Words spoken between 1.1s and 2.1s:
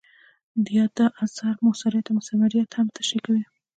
اثر مؤثریت